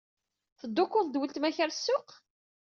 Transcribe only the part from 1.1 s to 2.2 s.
weltma-k ɣer ssuq?